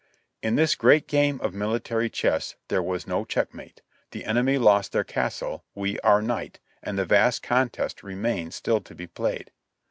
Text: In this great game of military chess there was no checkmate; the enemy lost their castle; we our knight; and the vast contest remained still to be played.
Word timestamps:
In 0.41 0.55
this 0.55 0.73
great 0.73 1.07
game 1.07 1.39
of 1.41 1.53
military 1.53 2.09
chess 2.09 2.55
there 2.69 2.81
was 2.81 3.05
no 3.05 3.23
checkmate; 3.23 3.83
the 4.09 4.25
enemy 4.25 4.57
lost 4.57 4.93
their 4.93 5.03
castle; 5.03 5.63
we 5.75 5.99
our 5.99 6.23
knight; 6.23 6.59
and 6.81 6.97
the 6.97 7.05
vast 7.05 7.43
contest 7.43 8.01
remained 8.01 8.55
still 8.55 8.81
to 8.81 8.95
be 8.95 9.05
played. 9.05 9.51